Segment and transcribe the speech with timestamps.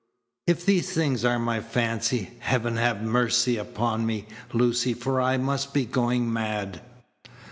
[0.47, 5.75] If these things are my fancy, Heaven have mercy upon me, Lucy, for I must
[5.75, 6.81] be going mad."